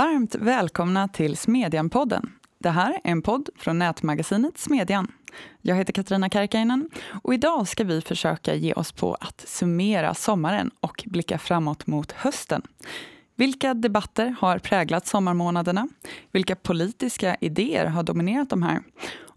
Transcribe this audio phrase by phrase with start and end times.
[0.00, 2.30] Varmt välkomna till Smedjan-podden.
[2.58, 5.12] Det här är en podd från nätmagasinet Smedjan.
[5.62, 6.90] Jag heter Katarina Karkainen
[7.22, 12.12] och idag ska vi försöka ge oss på att summera sommaren och blicka framåt mot
[12.12, 12.62] hösten.
[13.36, 15.88] Vilka debatter har präglat sommarmånaderna?
[16.32, 18.82] Vilka politiska idéer har dominerat de här?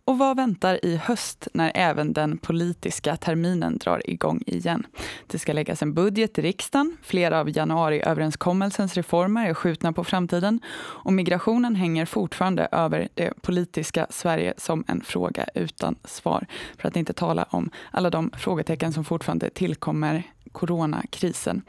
[0.05, 4.87] Och vad väntar i höst när även den politiska terminen drar igång igen?
[5.27, 10.59] Det ska läggas en budget i riksdagen, flera av januariöverenskommelsens reformer är skjutna på framtiden
[10.75, 16.47] och migrationen hänger fortfarande över det politiska Sverige som en fråga utan svar.
[16.77, 21.61] För att inte tala om alla de frågetecken som fortfarande tillkommer coronakrisen.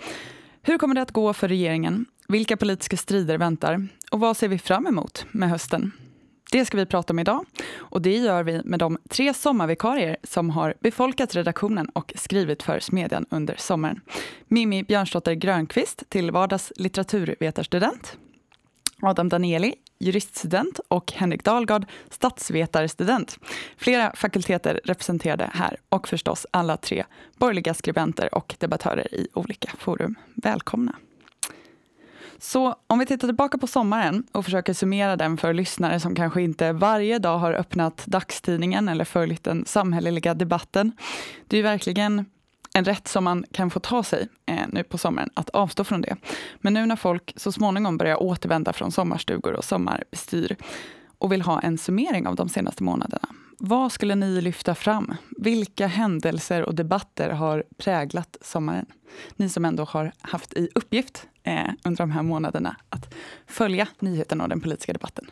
[0.62, 2.06] Hur kommer det att gå för regeringen?
[2.28, 3.88] Vilka politiska strider väntar?
[4.10, 5.92] Och vad ser vi fram emot med hösten?
[6.54, 10.50] Det ska vi prata om idag och det gör vi med de tre sommarvikarier som
[10.50, 14.00] har befolkat redaktionen och skrivit för Smedjan under sommaren.
[14.48, 18.18] Mimmi Björnsdotter Grönqvist till vardags litteraturvetarstudent.
[19.02, 23.38] Adam Danieli, juriststudent och Henrik Dahlgard, statsvetarstudent.
[23.76, 27.04] Flera fakulteter representerade här och förstås alla tre
[27.36, 30.14] borgerliga skribenter och debattörer i olika forum.
[30.34, 30.94] Välkomna!
[32.38, 36.42] Så om vi tittar tillbaka på sommaren och försöker summera den för lyssnare som kanske
[36.42, 40.92] inte varje dag har öppnat dagstidningen eller följt den samhälleliga debatten.
[41.46, 42.24] Det är ju verkligen
[42.74, 46.00] en rätt som man kan få ta sig eh, nu på sommaren, att avstå från
[46.00, 46.16] det.
[46.56, 50.56] Men nu när folk så småningom börjar återvända från sommarstugor och sommarbestyr
[51.18, 53.28] och vill ha en summering av de senaste månaderna.
[53.58, 55.14] Vad skulle ni lyfta fram?
[55.38, 58.86] Vilka händelser och debatter har präglat sommaren?
[59.36, 63.14] Ni som ändå har haft i uppgift eh, under de här månaderna att
[63.46, 65.30] följa nyheterna och den politiska debatten.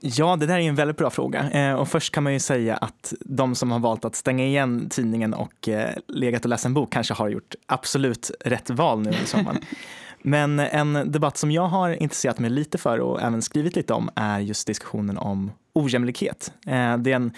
[0.00, 1.50] Ja, det där är en väldigt bra fråga.
[1.50, 4.88] Eh, och först kan man ju säga att de som har valt att stänga igen
[4.90, 9.10] tidningen och eh, legat och läst en bok kanske har gjort absolut rätt val nu
[9.10, 9.58] i sommaren.
[10.22, 14.10] Men en debatt som jag har intresserat mig lite för och även skrivit lite om
[14.14, 16.52] är just diskussionen om ojämlikhet.
[16.66, 17.32] Eh, det är en,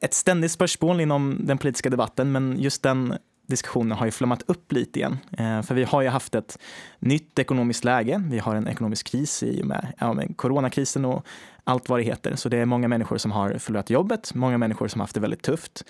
[0.00, 3.14] ett ständigt spörsmål inom den politiska debatten, men just den
[3.46, 5.18] diskussionen har ju flammat upp lite igen.
[5.38, 6.58] Eh, för vi har ju haft ett
[6.98, 8.22] nytt ekonomiskt läge.
[8.30, 11.26] Vi har en ekonomisk kris i och med, ja, med coronakrisen och
[11.64, 12.36] allt vad det heter.
[12.36, 15.20] Så det är många människor som har förlorat jobbet, många människor som har haft det
[15.20, 15.84] väldigt tufft.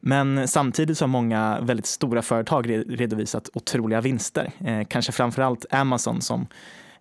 [0.00, 4.52] Men samtidigt så har många väldigt stora företag redovisat otroliga vinster.
[4.58, 6.46] Eh, kanske framförallt Amazon som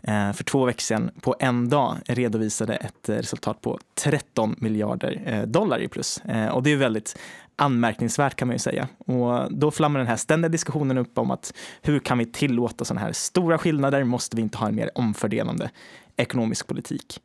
[0.02, 5.22] Eh, för två veckor sedan på en dag redovisade ett eh, resultat på 13 miljarder
[5.26, 6.22] eh, dollar i plus.
[6.52, 7.18] Och det är väldigt
[7.56, 8.88] anmärkningsvärt kan man ju säga.
[8.98, 13.06] Och då flammar den här ständiga diskussionen upp om att hur kan vi tillåta sådana
[13.06, 14.04] här stora skillnader?
[14.04, 15.70] Måste vi inte ha en mer omfördelande
[16.18, 17.22] ekonomisk politik?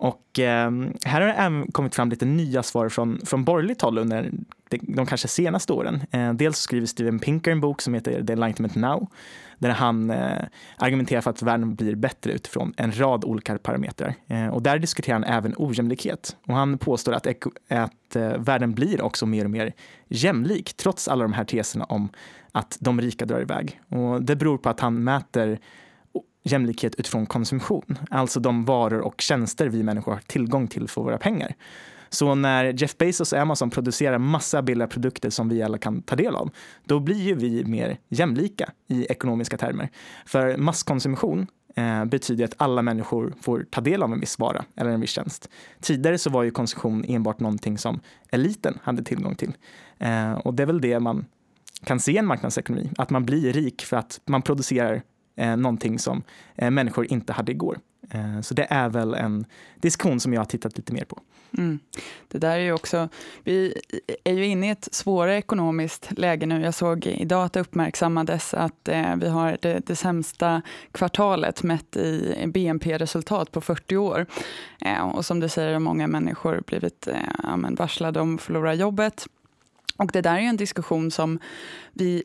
[0.00, 0.70] Och eh,
[1.04, 4.30] här har det även kommit fram lite nya svar från, från borgerligt håll under
[4.68, 6.02] de, de kanske senaste åren.
[6.10, 9.08] Eh, dels skriver Steven Pinker en bok som heter The Enlightenment Now,
[9.60, 10.44] där han eh,
[10.76, 14.14] argumenterar för att världen blir bättre utifrån en rad olika parametrar.
[14.26, 16.36] Eh, och där diskuterar han även ojämlikhet.
[16.46, 17.26] Och han påstår att,
[17.68, 19.72] att eh, världen blir också mer och mer
[20.08, 22.08] jämlik, trots alla de här teserna om
[22.52, 23.80] att de rika drar iväg.
[23.88, 25.58] Och det beror på att han mäter
[26.42, 31.18] jämlikhet utifrån konsumtion, alltså de varor och tjänster vi människor har tillgång till för våra
[31.18, 31.54] pengar.
[32.10, 36.16] Så när Jeff Bezos och Amazon producerar massa billiga produkter som vi alla kan ta
[36.16, 36.50] del av,
[36.84, 39.88] då blir ju vi mer jämlika i ekonomiska termer.
[40.26, 44.90] För masskonsumtion eh, betyder att alla människor får ta del av en viss vara eller
[44.90, 45.48] en viss tjänst.
[45.80, 48.00] Tidigare så var ju konsumtion enbart någonting som
[48.30, 49.52] eliten hade tillgång till.
[49.98, 51.24] Eh, och det är väl det man
[51.84, 55.02] kan se i en marknadsekonomi, att man blir rik för att man producerar
[55.36, 56.22] eh, någonting som
[56.56, 57.78] eh, människor inte hade igår.
[58.10, 59.44] Eh, så det är väl en
[59.80, 61.20] diskussion som jag har tittat lite mer på.
[61.58, 61.78] Mm.
[62.28, 63.08] Det där är ju också,
[63.44, 63.74] vi
[64.24, 66.62] är ju inne i ett svårare ekonomiskt läge nu.
[66.62, 70.62] Jag såg idag att det uppmärksammades att eh, vi har det, det sämsta
[70.92, 74.26] kvartalet mätt i BNP-resultat på 40 år.
[74.80, 79.26] Eh, och som du säger har många människor blivit eh, varslade om att förlora jobbet.
[80.00, 81.38] Och det där är en diskussion som
[81.92, 82.22] vi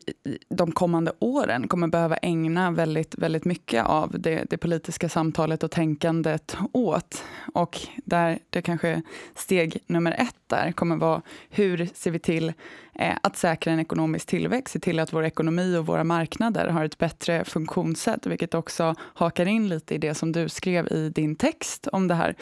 [0.48, 5.70] de kommande åren kommer behöva ägna väldigt, väldigt mycket av det, det, politiska samtalet och
[5.70, 7.24] tänkandet åt.
[7.54, 9.02] Och där det kanske
[9.34, 12.52] steg nummer ett där kommer vara hur ser vi till
[12.94, 16.84] eh, att säkra en ekonomisk tillväxt, se till att vår ekonomi och våra marknader har
[16.84, 21.36] ett bättre funktionssätt, vilket också hakar in lite i det som du skrev i din
[21.36, 22.34] text om det här.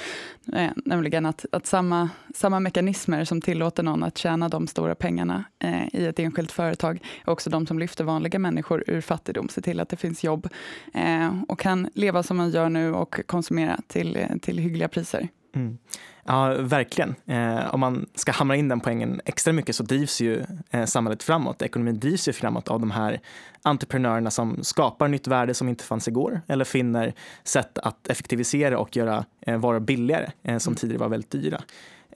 [0.52, 5.23] Eh, nämligen att, att samma, samma mekanismer som tillåter någon att tjäna de stora pengarna
[5.30, 9.80] eh, i ett enskilt företag också de som lyfter vanliga människor ur fattigdom, se till
[9.80, 10.48] att det finns jobb
[10.94, 15.28] eh, och kan leva som man gör nu och konsumera till, till hyggliga priser.
[15.54, 15.78] Mm.
[16.26, 17.14] Ja, verkligen.
[17.26, 21.22] Eh, om man ska hamra in den poängen extra mycket så drivs ju eh, samhället
[21.22, 21.62] framåt.
[21.62, 23.20] Ekonomin drivs ju framåt av de här
[23.62, 28.96] entreprenörerna som skapar nytt värde som inte fanns igår eller finner sätt att effektivisera och
[28.96, 30.76] göra eh, varor billigare eh, som mm.
[30.76, 31.60] tidigare var väldigt dyra.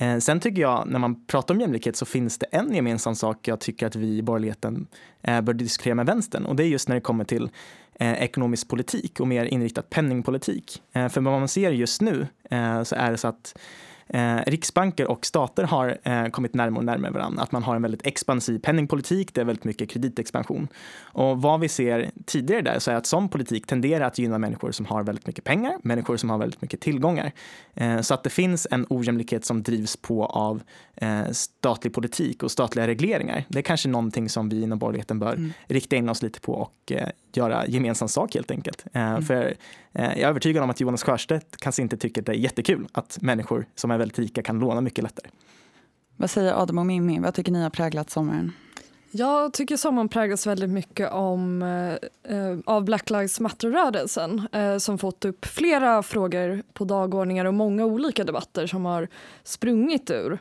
[0.01, 3.49] Eh, sen tycker jag, när man pratar om jämlikhet så finns det en gemensam sak
[3.49, 4.87] jag tycker att vi i borgerligheten
[5.23, 7.51] eh, bör diskutera med vänstern och det är just när det kommer till
[7.95, 10.83] eh, ekonomisk politik och mer inriktat penningpolitik.
[10.93, 13.59] Eh, för vad man ser just nu eh, så är det så att
[14.09, 17.43] eh, riksbanker och stater har eh, kommit närmare och närmare varandra.
[17.43, 20.69] Att man har en väldigt expansiv penningpolitik, det är väldigt mycket kreditexpansion.
[21.01, 24.73] Och vad vi ser tidigare där så är att sån politik tenderar att gynna människor
[24.73, 27.33] som har väldigt mycket pengar, människor som har väldigt mycket tillgångar.
[27.75, 30.63] Eh, så att det finns en ojämlikhet som drivs på av
[30.97, 33.45] eh, statlig politik och statliga regleringar.
[33.49, 35.53] Det är kanske någonting som vi inom borgerligheten bör mm.
[35.67, 37.09] rikta in oss lite på och eh,
[37.39, 38.85] göra gemensam sak helt enkelt.
[38.93, 39.23] Eh, mm.
[39.23, 39.55] För
[39.93, 43.19] eh, jag är övertygad om att Jonas Sjöstedt kanske inte tycker det är jättekul att
[43.21, 45.29] människor som är väldigt rika kan låna mycket lättare.
[46.17, 47.19] Vad säger Adam och Mimmi?
[47.19, 48.53] Vad tycker ni har präglat sommaren?
[49.11, 55.25] Jag tycker sommaren präglas väldigt mycket om, eh, av Black Lives Matter-rörelsen eh, som fått
[55.25, 59.09] upp flera frågor på dagordningar och många olika debatter som har
[59.45, 60.39] sprungit ur Eh,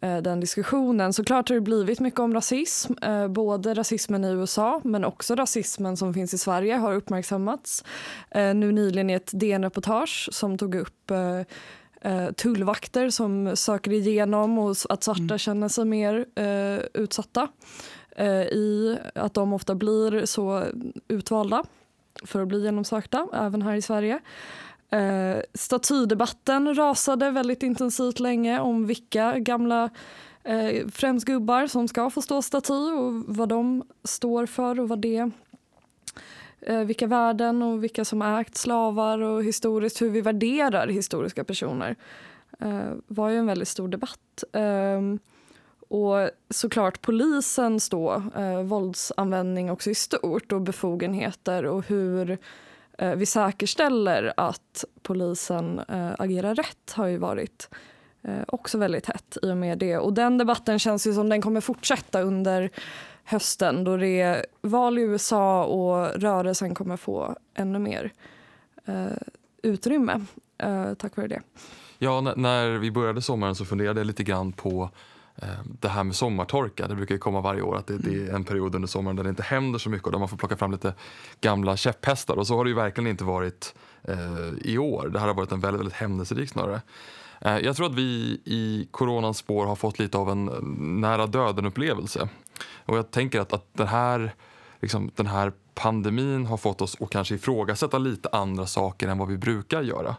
[0.00, 1.12] den diskussionen.
[1.12, 2.92] Såklart har det blivit mycket om rasism.
[3.02, 7.84] Eh, både rasismen i USA men också rasismen som finns i Sverige har uppmärksammats.
[8.30, 11.12] Eh, nu nyligen i ett DN-reportage som tog upp
[12.36, 15.38] tullvakter som söker igenom och att svarta mm.
[15.38, 16.26] känner sig mer
[16.94, 17.48] utsatta
[18.52, 20.64] i att de ofta blir så
[21.08, 21.64] utvalda
[22.24, 24.20] för att bli genomsökta, även här i Sverige.
[24.90, 29.90] Eh, statydebatten rasade väldigt intensivt länge om vilka gamla
[30.44, 35.00] eh, främst gubbar som ska få stå staty och vad de står för och vad
[35.00, 35.30] det
[36.60, 41.96] eh, vilka värden och vilka som ägt slavar och historiskt hur vi värderar historiska personer
[42.58, 44.44] eh, var ju en väldigt stor debatt.
[44.52, 45.00] Eh,
[45.88, 52.38] och såklart polisens då, eh, våldsanvändning också i stort och befogenheter och hur Eh,
[52.98, 57.68] Eh, vi säkerställer att polisen eh, agerar rätt har ju varit
[58.22, 59.98] eh, också väldigt hett i och med det.
[59.98, 62.70] Och den debatten känns ju som den kommer fortsätta under
[63.24, 68.12] hösten då det är val i USA och rörelsen kommer få ännu mer
[68.84, 69.06] eh,
[69.62, 70.24] utrymme
[70.58, 71.42] eh, tack vare det.
[71.98, 74.90] Ja, när vi började sommaren så funderade jag lite grann på
[75.42, 78.34] Eh, det här med sommartorka, det brukar ju komma varje år att det, det, är
[78.34, 80.56] en period under sommaren där det inte händer så mycket och där man får plocka
[80.56, 80.94] fram lite
[81.40, 85.08] gamla käpphästar och så har det ju verkligen inte varit eh, i år.
[85.08, 86.80] Det här har varit en väldigt, väldigt händelserik snarare.
[87.40, 90.62] Eh, jag tror att vi i coronans spår har fått lite av en eh,
[91.00, 92.28] nära döden-upplevelse.
[92.84, 94.34] Och jag tänker att, att den, här,
[94.80, 99.28] liksom, den här pandemin har fått oss att kanske ifrågasätta lite andra saker än vad
[99.28, 100.16] vi brukar göra.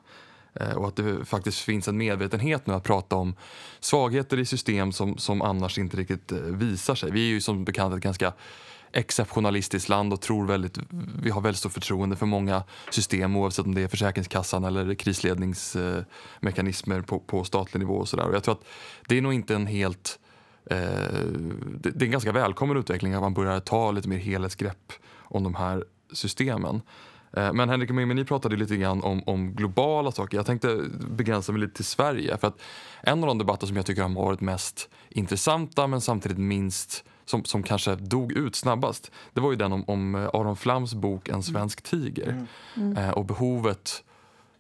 [0.60, 3.36] Eh, och att det faktiskt finns en medvetenhet nu att prata om
[3.80, 7.12] svagheter i system som, som annars inte riktigt eh, visar sig.
[7.12, 8.34] Vi är ju som bekant ett ganska
[8.92, 10.78] exceptionalistiskt land och tror väldigt,
[11.22, 17.02] vi har väldigt stort förtroende för många system oavsett om det är Försäkringskassan eller krisledningsmekanismer
[17.02, 17.96] på, på statlig nivå.
[17.96, 18.28] Och så där.
[18.28, 18.66] Och jag tror att
[19.08, 20.20] det är nog inte en helt
[20.66, 24.94] eh, det, det är en ganska välkommen utveckling att man börjar ta lite mer helhetsgrepp
[25.18, 26.82] om de här systemen.
[27.38, 30.38] Eh, men Henrik och Mimmi, ni pratade lite grann om, om, globala saker.
[30.38, 30.80] Jag tänkte
[31.10, 32.38] begränsa mig lite till Sverige.
[32.38, 32.62] För att
[33.02, 37.44] en av de debatter som jag tycker har varit mest intressanta men samtidigt minst som,
[37.44, 41.44] som kanske dog ut snabbast det var ju den om, om Aron Flams bok En
[41.44, 42.30] svensk tiger.
[42.30, 42.48] Mm.
[42.76, 42.98] Mm.
[42.98, 44.04] Eh, och behovet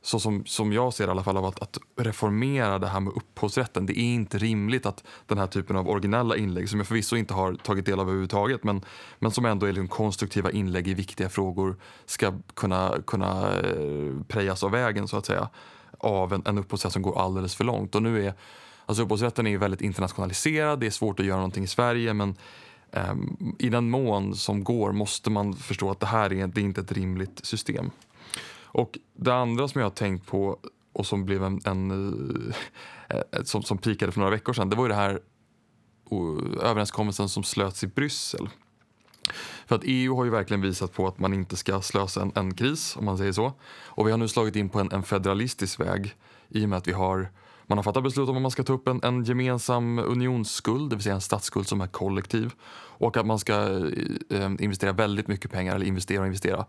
[0.07, 3.13] så som, som jag ser i alla fall av att, att, reformera det här med
[3.13, 3.85] upphovsrätten.
[3.85, 7.33] Det är inte rimligt att den här typen av originella inlägg som jag förvisso inte
[7.33, 8.81] har tagit del av överhuvudtaget men,
[9.19, 14.63] men som ändå är liksom konstruktiva inlägg i viktiga frågor ska kunna, kunna eh, prejas
[14.63, 15.49] av vägen så att säga
[15.97, 17.95] av en, en upphovsrätt som går alldeles för långt.
[17.95, 18.33] Och nu är,
[18.85, 22.35] alltså upphovsrätten är ju väldigt internationaliserad, det är svårt att göra någonting i Sverige men
[22.91, 23.15] eh,
[23.59, 26.81] i den mån som går måste man förstå att det här är, det är inte
[26.81, 27.91] ett rimligt system.
[28.67, 30.59] Och det andra som jag har tänkt på
[30.93, 31.91] och som blev en, en
[33.09, 35.19] eh, eh, som, som pikade för några veckor sedan, det var ju det här
[36.61, 38.49] överenskommelsen som slöts i Bryssel.
[39.65, 42.53] För att EU har ju verkligen visat på att man inte ska slösa en, en
[42.53, 43.53] kris, om man säger så.
[43.85, 46.15] Och vi har nu slagit in på en, en federalistisk väg
[46.49, 47.29] i och med att vi har
[47.69, 50.95] man har fattat beslut om att man ska ta upp en, en gemensam unionsskuld, det
[50.95, 52.53] vill säga en statsskuld som är kollektiv.
[52.99, 53.53] Och att man ska
[54.29, 56.65] eh, investera väldigt mycket pengar, eller investera och investera,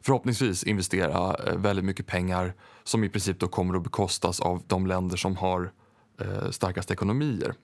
[0.00, 2.54] förhoppningsvis investera eh, väldigt mycket pengar
[2.84, 5.72] som i princip då kommer att bekostas av de länder som har
[6.20, 7.54] eh, starkast ekonomier.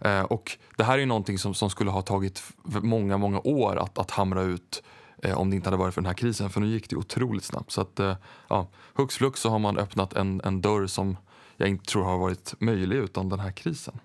[0.00, 3.98] Eh, och det här är någonting som, som skulle ha tagit många, många år att,
[3.98, 4.82] att hamra ut
[5.22, 7.44] eh, om det inte hade varit för den här krisen, för nu gick det otroligt
[7.44, 7.70] snabbt.
[7.70, 8.16] Så att, eh,
[8.48, 11.16] ja, hux flux så har man öppnat en, en dörr som
[11.56, 13.98] jag inte tror har varit möjlig utan den här krisen.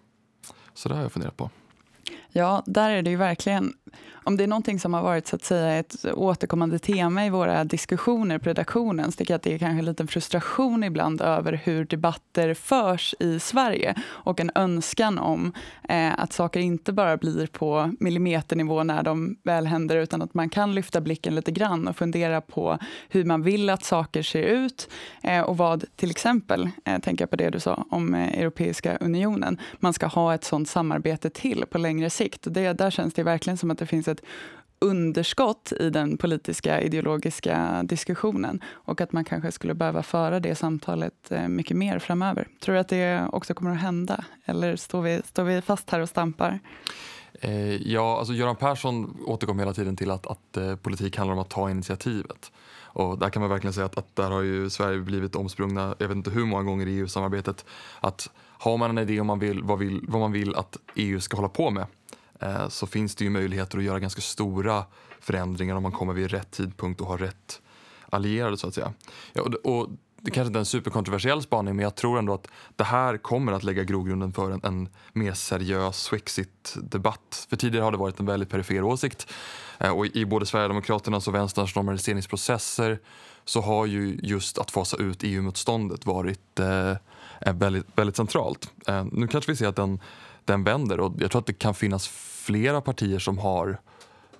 [0.73, 1.49] Så det har jag funderat på.
[2.37, 3.73] Ja, där är det ju verkligen
[4.25, 7.63] om det är någonting som har varit så att säga ett återkommande tema i våra
[7.63, 11.61] diskussioner på redaktionen så tycker jag att det är kanske en liten frustration ibland över
[11.63, 15.53] hur debatter förs i Sverige och en önskan om
[15.89, 20.49] eh, att saker inte bara blir på millimeternivå när de väl händer utan att man
[20.49, 22.77] kan lyfta blicken lite grann och fundera på
[23.09, 24.89] hur man vill att saker ser ut
[25.23, 28.97] eh, och vad till exempel, eh, tänker jag på det du sa om eh, Europeiska
[28.97, 32.24] unionen, man ska ha ett sånt samarbete till på längre sikt.
[32.25, 34.21] Och det, där känns det verkligen som att det finns ett
[34.79, 41.31] underskott i den politiska ideologiska diskussionen och att man kanske skulle behöva föra det samtalet
[41.31, 42.47] eh, mycket mer framöver.
[42.59, 45.99] Tror du att det också kommer att hända eller står vi, står vi fast här
[45.99, 46.59] och stampar?
[47.41, 51.41] Eh, ja, alltså Göran Persson återkom hela tiden till att, att eh, politik handlar om
[51.41, 52.51] att ta initiativet.
[52.83, 56.07] Och där kan man verkligen säga att, att där har ju Sverige blivit omsprungna, jag
[56.07, 57.65] vet inte hur många gånger i EU-samarbetet,
[57.99, 61.19] att har man en idé om man vill, vad, vill, vad man vill att EU
[61.19, 61.85] ska hålla på med
[62.39, 64.85] Eh, så finns det ju möjligheter att göra ganska stora
[65.19, 67.61] förändringar om man kommer vid rätt tidpunkt och har rätt
[68.09, 68.93] allierade så att säga.
[69.33, 69.89] Ja, och, och
[70.21, 73.51] det kanske inte är en superkontroversiell spaning men jag tror ändå att det här kommer
[73.51, 77.47] att lägga grogrunden för en, en mer seriös Swexit-debatt.
[77.49, 79.31] För tidigare har det varit en väldigt perifer åsikt
[79.79, 82.99] eh, och i både Sverigedemokraternas och Vänsterns normaliseringsprocesser
[83.45, 86.91] så har ju just att fasa ut EU-motståndet varit eh,
[87.41, 88.71] eh, väldigt, väldigt centralt.
[88.87, 89.99] Eh, nu kanske vi ser att den
[90.45, 90.99] den vänder.
[90.99, 92.07] Och jag tror att det kan finnas
[92.45, 93.77] flera partier som har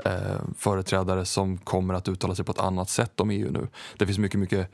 [0.06, 3.68] eh, företrädare som kommer att uttala sig på ett annat sätt om EU nu.
[3.98, 4.72] Det finns mycket, mycket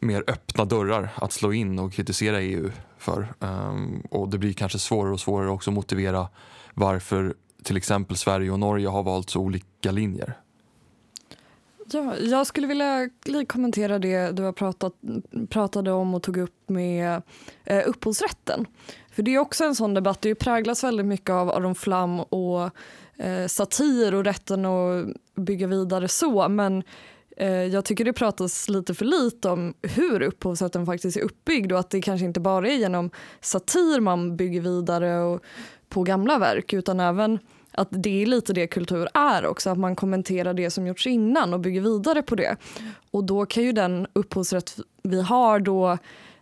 [0.00, 3.34] mer öppna dörrar att slå in och kritisera EU för.
[3.38, 6.28] Um, och det blir kanske svårare och svårare också att motivera
[6.74, 10.38] varför till exempel Sverige och Norge har valt så olika linjer.
[11.92, 13.10] Ja, jag skulle vilja
[13.48, 14.92] kommentera det du har pratat,
[15.48, 17.22] pratade om och tog upp med
[17.64, 18.66] eh, upphovsrätten.
[19.12, 22.70] För det är också en sån debatt, det präglas väldigt mycket av Aron Flam och
[23.16, 26.48] eh, satir och rätten att bygga vidare så.
[26.48, 26.82] Men
[27.36, 31.78] eh, jag tycker det pratas lite för lite om hur upphovsrätten faktiskt är uppbyggd och
[31.78, 35.42] att det kanske inte bara är genom satir man bygger vidare och,
[35.88, 37.38] på gamla verk utan även
[37.72, 41.54] att det är lite det kultur är också, att man kommenterar det som gjorts innan
[41.54, 42.56] och bygger vidare på det.
[43.10, 45.98] Och då kan ju den upphovsrätt vi har då,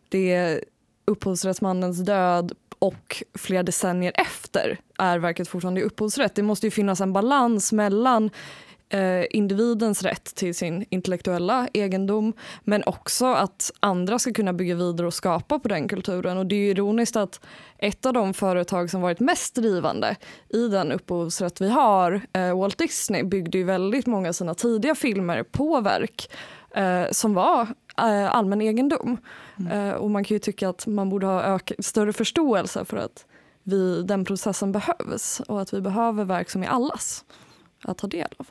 [0.08, 0.60] det
[1.04, 6.34] upphovsrättsmannens död och flera decennier efter är verket fortfarande i upphovsrätt.
[6.34, 8.30] Det måste ju finnas en balans mellan
[8.90, 12.32] eh, individens rätt till sin intellektuella egendom
[12.64, 16.38] men också att andra ska kunna bygga vidare och skapa på den kulturen.
[16.38, 17.40] Och Det är ironiskt att
[17.78, 20.16] ett av de företag som varit mest drivande
[20.48, 24.94] i den upphovsrätt vi har, eh, Walt Disney, byggde ju väldigt många av sina tidiga
[24.94, 26.30] filmer på verk
[26.74, 27.68] eh, som var
[28.00, 29.16] allmän egendom.
[29.58, 29.72] Mm.
[29.72, 33.26] Eh, och man kan ju tycka att man borde ha större förståelse för att
[33.62, 37.24] vi, den processen behövs och att vi behöver verk som är allas
[37.84, 38.46] att ta del av.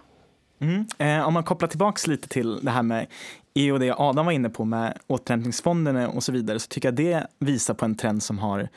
[0.60, 0.86] Mm.
[0.98, 3.08] Eh, om man kopplar tillbaks lite till det här med
[3.54, 6.96] EU och det Adam var inne på med återhämtningsfonderna och så vidare så tycker jag
[6.96, 8.70] det visar på en trend som har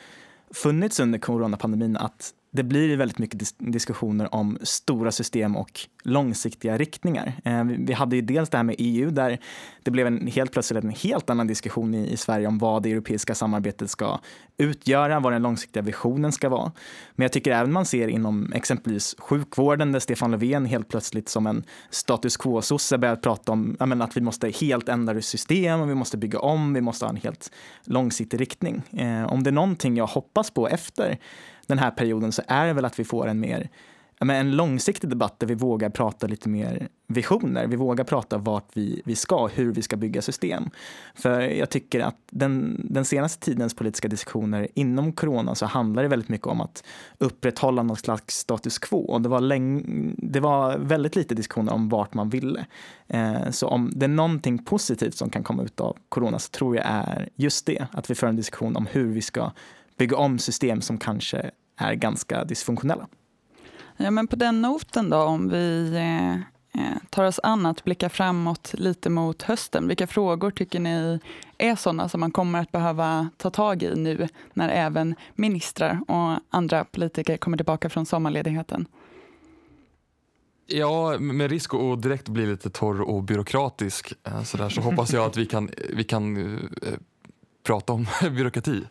[0.51, 6.77] funnits under coronapandemin att det blir väldigt mycket dis diskussioner om stora system och långsiktiga
[6.77, 7.33] riktningar.
[7.43, 9.39] Eh, vi hade ju dels det här med EU där
[9.83, 12.91] det blev en helt plötsligt en helt annan diskussion i, i, Sverige om vad det
[12.91, 14.19] europeiska samarbetet ska
[14.57, 16.71] utgöra, vad den långsiktiga visionen ska vara.
[17.15, 21.47] Men jag tycker även man ser inom exempelvis sjukvården där Stefan Löfven helt plötsligt som
[21.47, 25.95] en status quo-sosse börjar prata om menar, att vi måste helt ändra system och vi
[25.95, 27.51] måste bygga om, vi måste ha en helt
[27.83, 28.81] långsiktig riktning.
[28.97, 31.17] Eh, om det är någonting jag hoppas på efter
[31.67, 33.69] den här perioden så är det väl att vi får en mer
[34.29, 37.67] en långsiktig debatt där vi vågar prata lite mer visioner.
[37.67, 40.69] Vi vågar prata vart vi, vi ska, hur vi ska bygga system.
[41.15, 46.09] För jag tycker att den, den senaste tidens politiska diskussioner inom corona så handlar det
[46.09, 46.83] väldigt mycket om att
[47.17, 48.99] upprätthålla någon slags status quo.
[48.99, 52.65] Och det, var läng, det var väldigt lite diskussioner om vart man ville.
[53.07, 56.75] Eh, så om det är någonting positivt som kan komma ut av corona så tror
[56.75, 59.51] jag är just det, att vi för en diskussion om hur vi ska
[59.97, 63.07] bygga om system som kanske är ganska dysfunktionella.
[63.97, 66.33] Ja, men på den noten då, om vi eh,
[66.83, 69.87] eh, tar oss an att blicka framåt lite mot hösten.
[69.87, 71.19] Vilka frågor tycker ni
[71.57, 76.39] är sådana som man kommer att behöva ta tag i nu när även ministrar och
[76.49, 78.87] andra politiker kommer tillbaka från sommarledigheten?
[80.65, 85.13] Ja, med risk att direkt bli lite torr och byråkratisk eh, så, där, så hoppas
[85.13, 86.93] jag att vi kan, vi kan eh,
[87.63, 88.83] prata om byråkrati.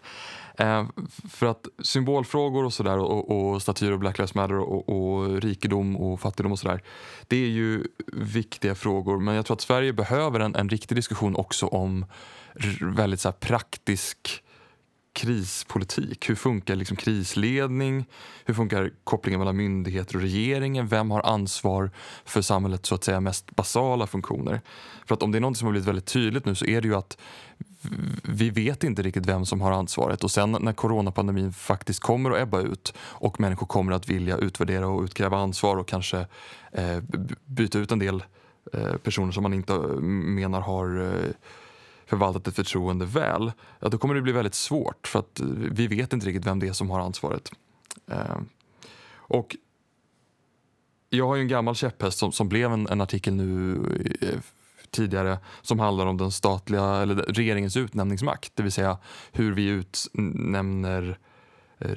[0.58, 0.86] Eh,
[1.30, 5.96] för att symbolfrågor och sådär och, och statyer och Black Lives Matter och, och rikedom
[5.96, 6.82] och fattigdom och sådär.
[7.28, 11.36] Det är ju viktiga frågor men jag tror att Sverige behöver en, en riktig diskussion
[11.36, 12.06] också om
[12.80, 14.41] väldigt så praktisk
[15.12, 16.30] krispolitik?
[16.30, 18.04] Hur funkar liksom krisledning?
[18.44, 20.88] Hur funkar kopplingen mellan myndigheter och regeringen?
[20.88, 21.90] Vem har ansvar
[22.24, 24.60] för samhällets så att säga mest basala funktioner?
[25.06, 26.88] För att om det är något som har blivit väldigt tydligt nu så är det
[26.88, 27.18] ju att
[28.22, 32.42] vi vet inte riktigt vem som har ansvaret och sen när coronapandemin faktiskt kommer att
[32.42, 36.26] ebba ut och människor kommer att vilja utvärdera och utkräva ansvar och kanske
[36.72, 36.98] eh,
[37.44, 38.24] byta ut en del
[38.72, 41.30] eh, personer som man inte eh, menar har eh,
[42.12, 45.40] förvaltat ett förtroende väl, ja, då kommer det bli väldigt svårt för att
[45.70, 47.52] vi vet inte riktigt vem det är som har ansvaret.
[48.10, 48.36] Eh,
[49.14, 49.56] och
[51.10, 53.76] jag har ju en gammal käpphäst som, som blev en, en artikel nu
[54.20, 54.40] eh,
[54.90, 58.52] tidigare som handlar om den statliga, eller regeringens utnämningsmakt.
[58.54, 58.98] Det vill säga
[59.32, 61.18] hur vi utnämner
[61.78, 61.96] eh,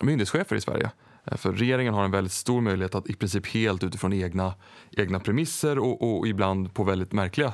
[0.00, 0.90] myndighetschefer i Sverige.
[1.24, 4.54] Eh, för regeringen har en väldigt stor möjlighet att i princip helt utifrån egna,
[4.90, 7.52] egna premisser och, och ibland på väldigt märkliga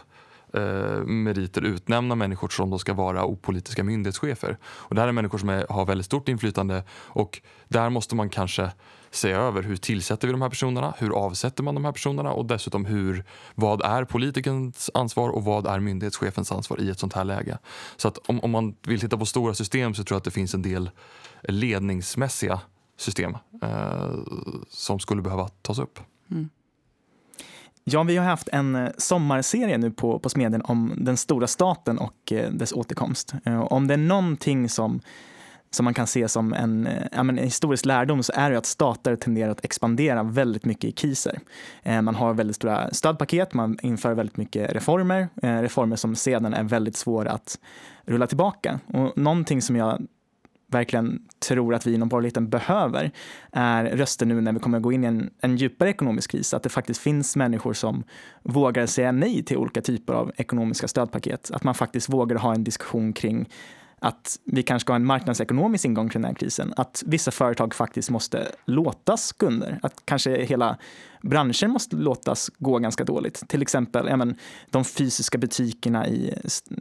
[0.54, 4.58] eh, meriter utnämna människor som då ska vara opolitiska myndighetschefer.
[4.64, 8.30] Och det här är människor som är, har väldigt stort inflytande och där måste man
[8.30, 8.72] kanske
[9.10, 12.46] se över hur tillsätter vi de här personerna, hur avsätter man de här personerna och
[12.46, 13.24] dessutom hur,
[13.54, 17.58] vad är politikens ansvar och vad är myndighetschefens ansvar i ett sånt här läge.
[17.96, 20.30] Så att om, om man vill titta på stora system så tror jag att det
[20.30, 20.90] finns en del
[21.42, 22.60] ledningsmässiga
[22.96, 24.14] system eh,
[24.68, 26.00] som skulle behöva tas upp.
[26.30, 26.48] Mm.
[27.88, 31.98] Ja, vi har haft en eh, sommarserie nu på, på Smedjan om den stora staten
[31.98, 33.34] och eh, dess återkomst.
[33.44, 35.00] Eh, om det är någonting som,
[35.70, 39.50] som man kan se som en, en historisk lärdom så är det att stater tenderar
[39.50, 41.38] att expandera väldigt mycket i kriser.
[41.84, 46.96] Man har väldigt stora stödpaket, man inför väldigt mycket reformer, reformer som sedan är väldigt
[46.96, 47.58] svåra att
[48.04, 48.80] rulla tillbaka.
[48.86, 50.06] Och någonting som jag
[50.66, 53.10] verkligen tror att vi inom borgerligheten behöver
[53.52, 56.54] är röster nu när vi kommer att gå in i en, en djupare ekonomisk kris.
[56.54, 58.04] Att det faktiskt finns människor som
[58.42, 61.50] vågar säga nej till olika typer av ekonomiska stödpaket.
[61.50, 63.48] Att man faktiskt vågar ha en diskussion kring
[63.98, 66.74] att vi kanske ska ha en marknadsekonomisk ingång till den här krisen.
[66.76, 69.78] Att vissa företag faktiskt måste låtas kunder.
[69.82, 70.78] Att kanske hela
[71.28, 73.48] branscher måste låtas gå ganska dåligt.
[73.48, 74.36] Till exempel ja, men,
[74.70, 76.34] de fysiska butikerna i,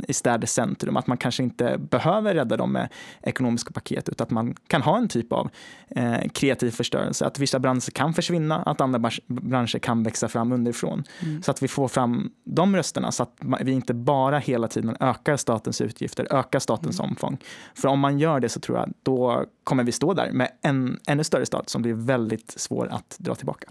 [0.08, 0.98] i städers centrum.
[0.98, 2.90] Att man kanske inte behöver rädda dem med
[3.22, 5.50] ekonomiska paket utan att man kan ha en typ av
[5.88, 7.26] eh, kreativ förstörelse.
[7.26, 11.04] Att vissa branscher kan försvinna, att andra branscher kan växa fram underifrån.
[11.20, 11.44] Mm.
[11.44, 15.38] Så att vi får fram de rösterna så att vi inte bara hela tiden ökar
[15.38, 17.10] statens utgifter, ökar statens mm.
[17.10, 17.38] omfång.
[17.76, 21.00] För om man gör det så tror jag då kommer vi stå där med en
[21.08, 23.68] ännu större stat som blir väldigt svår att dra tillbaka.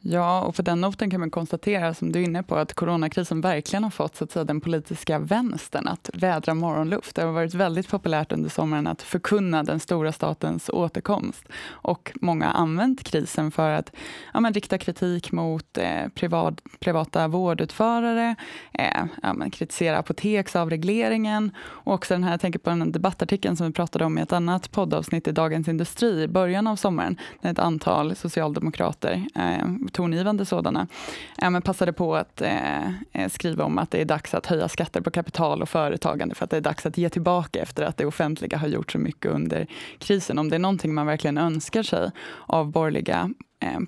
[0.00, 3.40] Ja, och på den noten kan man konstatera, som du är inne på, att coronakrisen
[3.40, 7.16] verkligen har fått så att säga, den politiska vänstern att vädra morgonluft.
[7.16, 11.48] Det har varit väldigt populärt under sommaren att förkunna den stora statens återkomst.
[11.68, 13.92] Och många har använt krisen för att
[14.34, 18.34] ja, men, rikta kritik mot eh, privat, privata vårdutförare,
[18.72, 23.66] eh, ja, men, kritisera apoteksavregleringen och också den här, jag tänker på den debattartikeln som
[23.66, 27.50] vi pratade om i ett annat poddavsnitt i Dagens Industri i början av sommaren, när
[27.50, 30.86] ett antal socialdemokrater eh, tongivande sådana,
[31.42, 34.68] eh, men passade på att eh, eh, skriva om att det är dags att höja
[34.68, 37.96] skatter på kapital och företagande för att det är dags att ge tillbaka efter att
[37.96, 39.66] det offentliga har gjort så mycket under
[39.98, 40.38] krisen.
[40.38, 42.10] Om det är någonting man verkligen önskar sig
[42.46, 43.30] av borgerliga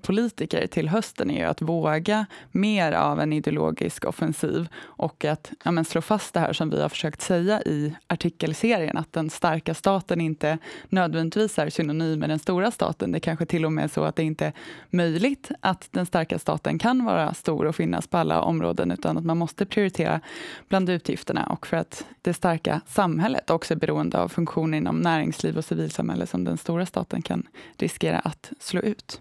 [0.02, 5.70] politiker till hösten är ju att våga mer av en ideologisk offensiv och att ja,
[5.70, 9.74] men slå fast det här som vi har försökt säga i artikelserien, att den starka
[9.74, 13.12] staten inte nödvändigtvis är synonym med den stora staten.
[13.12, 14.52] Det kanske till och med är så att det inte är
[14.90, 19.24] möjligt att den starka staten kan vara stor och finnas på alla områden, utan att
[19.24, 20.20] man måste prioritera
[20.68, 25.58] bland utgifterna och för att det starka samhället också är beroende av funktioner inom näringsliv
[25.58, 29.20] och civilsamhälle som den stora staten kan riskera att slå ut.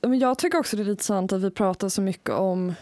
[0.00, 2.74] Jag tycker också det är lite sant att vi pratar så mycket om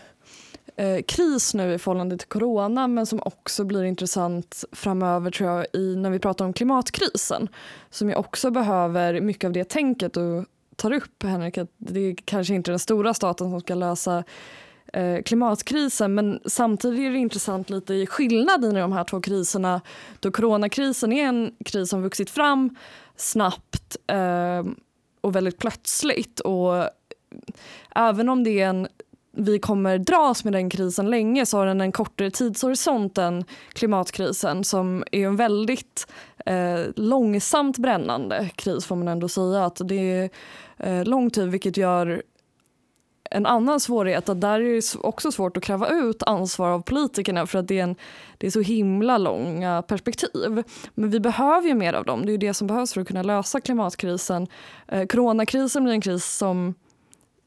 [0.77, 5.67] eh, kris nu i förhållande till corona men som också blir intressant framöver tror jag
[5.73, 7.49] i, när vi pratar om klimatkrisen
[7.91, 10.45] som ju också behöver mycket av det tänket Du
[10.77, 14.25] tar upp Henrik att det är kanske inte den stora staten som ska lösa
[14.93, 19.81] eh, klimatkrisen men samtidigt är det intressant lite i skillnaden i de här två kriserna
[20.21, 22.77] då coronakrisen är en kris som vuxit fram
[23.17, 24.65] snabbt eh,
[25.21, 26.91] och väldigt plötsligt och
[27.95, 28.89] även om det är en
[29.41, 34.65] vi kommer dras med den krisen länge så har den en kortare tidshorisont än klimatkrisen
[34.65, 36.07] som är en väldigt
[36.47, 39.65] eh, långsamt brännande kris får man ändå säga.
[39.65, 40.31] Att det är
[40.77, 42.23] eh, lång tid vilket gör
[43.31, 47.47] en annan svårighet att där är det också svårt att kräva ut ansvar av politikerna
[47.47, 47.97] för att det är, en,
[48.39, 50.63] det är så himla långa perspektiv.
[50.95, 52.27] Men vi behöver ju mer av dem.
[52.27, 54.47] Det är det som behövs för att kunna lösa klimatkrisen.
[54.89, 56.75] Eh, coronakrisen blir en kris som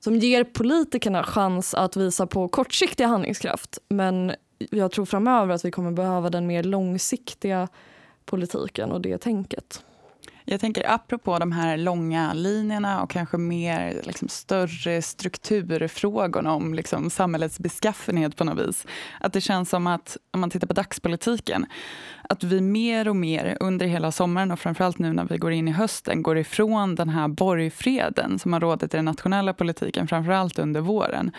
[0.04, 3.78] som ger politikerna chans att visa på kortsiktig handlingskraft.
[3.90, 4.32] Men
[4.70, 7.68] jag tror framöver att vi kommer behöva den mer långsiktiga
[8.26, 9.84] politiken och det tänket.
[10.52, 17.10] Jag tänker apropå de här långa linjerna och kanske mer liksom, större strukturfrågorna om liksom,
[17.10, 18.86] samhällets beskaffenhet på något vis.
[19.20, 21.66] Att det känns som att, om man tittar på dagspolitiken,
[22.30, 25.68] att vi mer och mer under hela sommaren och framförallt nu när vi går in
[25.68, 30.60] i hösten går ifrån den här borgfreden som har rådat i den nationella politiken, framförallt
[30.60, 31.32] under våren.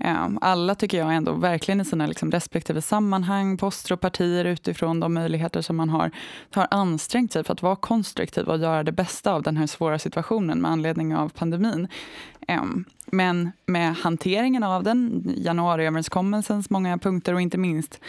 [0.00, 5.00] Ehm, alla tycker jag ändå verkligen i sina liksom respektive sammanhang, poster och partier utifrån
[5.00, 6.10] de möjligheter som man har,
[6.54, 9.98] har ansträngt sig för att vara konstruktiv och göra det bästa av den här svåra
[9.98, 11.88] situationen med anledning av pandemin.
[13.10, 18.00] Men med hanteringen av den, januariöverenskommelsens många punkter och inte minst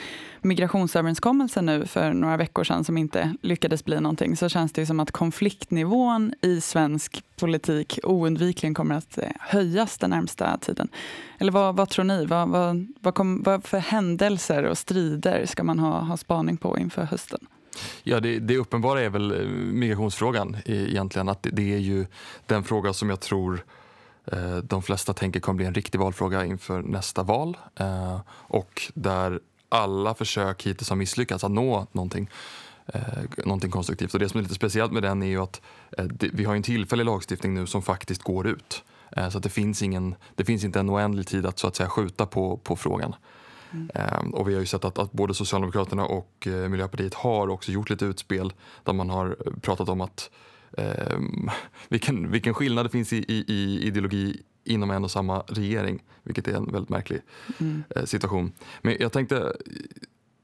[0.42, 5.00] migrationsöverenskommelsen nu för några veckor sedan som inte lyckades bli någonting så känns det som
[5.00, 10.88] att konfliktnivån i svensk politik oundvikligen kommer att eh, höjas den närmsta tiden.
[11.38, 12.26] Eller vad, vad tror ni?
[12.26, 16.78] Vad, vad, vad, kom, vad för händelser och strider ska man ha, ha spaning på
[16.78, 17.40] inför hösten?
[18.04, 21.30] Ja, det, det uppenbara är väl eh, migrationsfrågan e-, egentligen.
[21.30, 22.06] Att det, det är ju
[22.46, 23.77] den fråga som jag tror Eh,
[24.64, 30.14] de flesta tänker kommer bli en riktig valfråga inför nästa val eh, och där alla
[30.14, 32.30] försök hittills har misslyckats att nå någonting,
[32.86, 34.14] eh, konstruktivt.
[34.14, 35.62] Och det som är lite speciellt med den är ju att
[36.18, 38.84] vi har en tillfällig lagstiftning nu som faktiskt går ut.
[39.32, 41.90] Så att det, finns ingen, det finns inte en oändlig tid att så att säga
[41.90, 43.16] skjuta på, på frågan.
[43.72, 44.34] Mm.
[44.34, 48.06] Och vi har ju sett att, att, både Socialdemokraterna och Miljöpartiet har också gjort lite
[48.06, 50.30] utspel där man har pratat om att
[50.78, 51.20] eh,
[51.90, 56.48] vilken, vilken skillnad det finns i, i, i, ideologi inom en och samma regering, vilket
[56.48, 57.22] är en väldigt märklig
[57.58, 57.84] mm.
[57.96, 58.52] eh, situation.
[58.82, 59.54] Men jag tänkte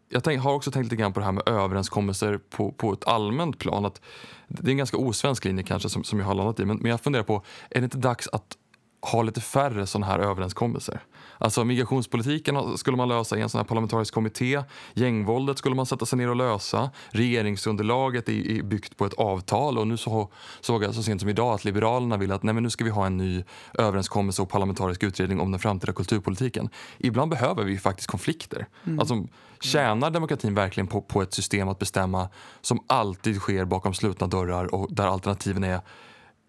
[0.09, 3.07] jag tänk, har också tänkt lite grann på det här med överenskommelser på, på ett
[3.07, 3.86] allmänt plan.
[3.86, 4.01] Att
[4.47, 6.65] det är en ganska osvensk linje kanske som, som jag har landat i.
[6.65, 8.57] Men, men jag funderar på, är det inte dags att
[9.01, 10.99] ha lite färre sådana här överenskommelser?
[11.43, 14.63] Alltså migrationspolitiken skulle man lösa i en sån här parlamentarisk kommitté.
[14.93, 16.89] Gängvåldet skulle man sätta sig ner och lösa.
[17.10, 21.53] Regeringsunderlaget är, byggt på ett avtal och nu så, såg jag så sent som idag
[21.53, 25.03] att Liberalerna vill att nej, men nu ska vi ha en ny överenskommelse och parlamentarisk
[25.03, 26.69] utredning om den framtida kulturpolitiken.
[26.97, 28.67] Ibland behöver vi faktiskt konflikter.
[28.84, 28.99] Mm.
[28.99, 29.27] Alltså,
[29.60, 32.29] tjänar demokratin verkligen på, på ett system att bestämma
[32.62, 35.82] som alltid sker bakom slutna dörrar och där alternativen är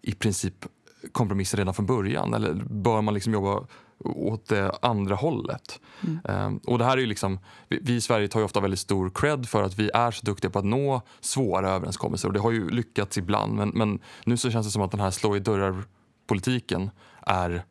[0.01, 0.65] i princip
[1.11, 2.33] kompromisser redan från början?
[2.33, 3.67] Eller bör man liksom jobba
[4.05, 5.79] åt det andra hållet.
[6.03, 6.45] Mm.
[6.45, 8.79] Um, och det här är ju liksom, vi, vi, i Sverige tar ju ofta väldigt
[8.79, 12.39] stor cred för att vi är så duktiga på att nå svåra överenskommelser och det
[12.39, 15.35] har ju lyckats ibland men, men nu så känns det som att den här slå
[15.35, 16.89] i dörrar-politiken
[17.21, 17.63] är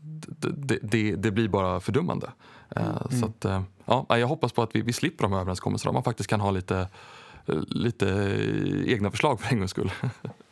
[0.00, 2.30] det, det, det, blir bara fördummande.
[2.76, 3.20] Uh, mm.
[3.20, 5.92] Så att, uh, ja, jag hoppas på att vi, vi slipper de överenskommelserna.
[5.92, 6.88] Man faktiskt kan ha lite,
[7.68, 8.06] lite
[8.86, 9.92] egna förslag för en gångs skull.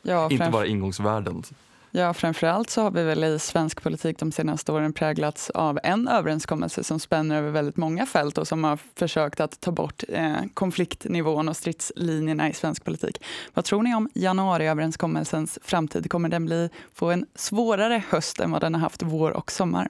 [0.03, 1.43] Ja, Inte bara ingångsvärden.
[1.93, 6.09] Ja, framförallt så har vi väl i svensk politik de senaste åren präglats av en
[6.09, 10.37] överenskommelse som spänner över väldigt många fält och som har försökt att ta bort eh,
[10.55, 13.23] konfliktnivån och stridslinjerna i svensk politik.
[13.55, 16.11] Vad tror ni om januariöverenskommelsens framtid?
[16.11, 19.89] Kommer den bli, få en svårare höst än vad den har haft vår och sommar?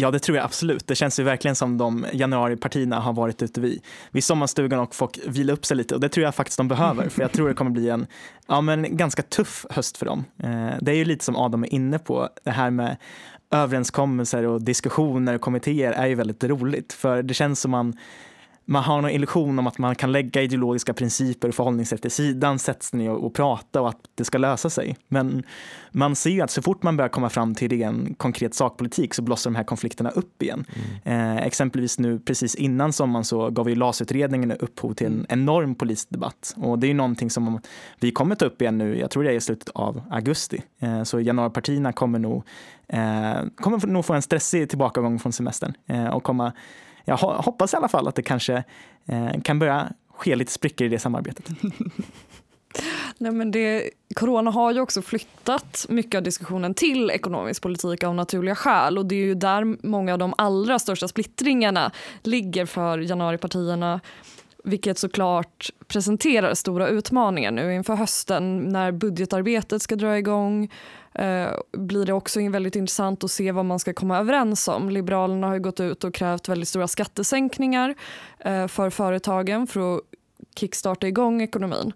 [0.00, 0.86] Ja, det tror jag absolut.
[0.86, 5.18] Det känns ju verkligen som de januaripartierna har varit ute vid, vid sommarstugan och fått
[5.26, 7.54] vila upp sig lite och det tror jag faktiskt de behöver för jag tror det
[7.54, 8.06] kommer bli en
[8.46, 10.24] ja, men ganska tuff höst för dem.
[10.42, 12.96] Eh, det är ju lite som Adam är inne på, det här med
[13.50, 17.96] överenskommelser och diskussioner och kommittéer är ju väldigt roligt för det känns som man
[18.70, 22.58] man har någon illusion om att man kan lägga ideologiska principer och förhållningssätt till sidan,
[22.58, 24.96] sätta sig ner och prata och att det ska lösa sig.
[25.08, 25.42] Men
[25.90, 29.50] man ser att så fort man börjar komma fram till en konkret sakpolitik så blossar
[29.50, 30.64] de här konflikterna upp igen.
[31.04, 31.36] Mm.
[31.36, 35.26] Eh, exempelvis nu precis innan sommaren så gav ju LAS-utredningen upphov till en mm.
[35.28, 37.60] enorm politisk debatt och det är ju någonting som
[38.00, 40.62] vi kommer ta upp igen nu, jag tror det är i slutet av augusti.
[40.78, 42.44] Eh, så januaripartierna kommer nog,
[42.88, 46.52] eh, kommer nog få en stressig tillbakagång från semestern eh, och komma
[47.08, 48.64] jag hoppas i alla fall att det kanske
[49.06, 51.48] eh, kan börja ske lite sprickor i det samarbetet.
[53.18, 58.14] Nej, men det, corona har ju också flyttat mycket av diskussionen till ekonomisk politik av
[58.14, 61.92] naturliga skäl och det är ju där många av de allra största splittringarna
[62.22, 64.00] ligger för januaripartierna
[64.64, 70.72] vilket såklart presenterar stora utmaningar nu inför hösten när budgetarbetet ska dra igång
[71.14, 74.90] eh, blir det också väldigt intressant att se vad man ska komma överens om.
[74.90, 77.94] Liberalerna har gått ut och krävt väldigt stora skattesänkningar
[78.38, 80.00] eh, för företagen för att
[80.56, 81.92] kickstarta igång ekonomin.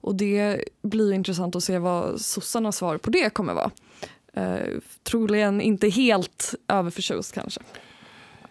[0.00, 3.70] Och det blir intressant att se vad sossarnas svar på det kommer vara.
[4.32, 7.60] Eh, troligen inte helt överförtjust kanske.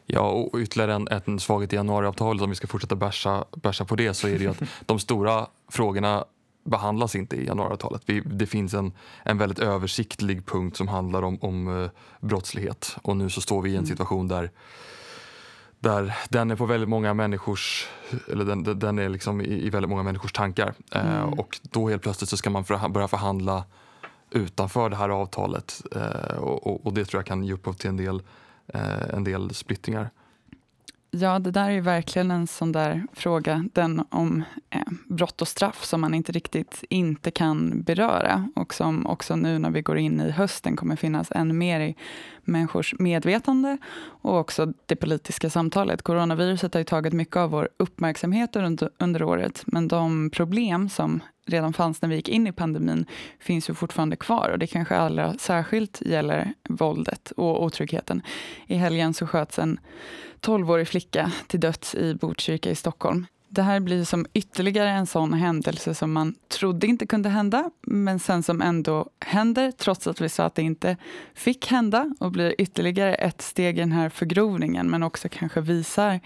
[0.06, 3.96] Ja, och ytterligare en, en svaghet i januariavtalet, om vi ska fortsätta bärsa, bärsa på
[3.96, 6.26] det, så är det ju att de stora frågorna
[6.66, 8.02] behandlas inte i januariavtalet.
[8.26, 11.90] det finns en, en väldigt översiktlig punkt som handlar om, om uh,
[12.20, 13.88] brottslighet och nu så står vi i en mm.
[13.88, 14.52] situation där
[15.80, 17.88] där den är på väldigt många människors,
[18.32, 20.74] eller den, den är liksom i, i väldigt många människors tankar.
[20.92, 21.40] Eh, Mm.
[21.40, 23.64] och då helt plötsligt så ska man förha- börja förhandla
[24.32, 27.98] utanför det här avtalet eh, och, och, det tror jag kan ge upphov till en
[27.98, 28.22] del, eh,
[28.68, 30.10] Eh, en del splittringar.
[31.12, 35.48] Ja, det där är ju verkligen en sån där fråga, den om eh, brott och
[35.48, 39.98] straff som man inte riktigt inte kan beröra och som också nu när vi går
[39.98, 41.96] in i hösten kommer finnas än mer i
[42.46, 43.78] människors medvetande
[44.22, 46.02] och också det politiska samtalet.
[46.02, 51.22] Coronaviruset har ju tagit mycket av vår uppmärksamhet under, under året, men de problem som
[51.46, 53.06] redan fanns när vi gick in i pandemin
[53.40, 58.22] finns ju fortfarande kvar och det kanske allra särskilt gäller våldet och otryggheten.
[58.68, 59.80] I helgen så sköts en
[60.42, 63.26] 12-årig flicka till döds i Botkyrka i Stockholm.
[63.56, 68.20] Det här blir som ytterligare en sån händelse som man trodde inte kunde hända, men
[68.20, 70.98] sen som ändå händer, trots att vi sa att det inte
[71.34, 76.20] fick hända och blir ytterligare ett steg i den här förgrovningen, men också kanske visar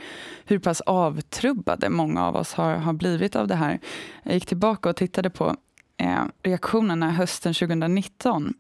[0.45, 3.79] hur pass avtrubbade många av oss har, har blivit av det här.
[4.23, 5.55] Jag gick tillbaka och tittade på
[5.97, 8.53] eh, reaktionerna hösten 2019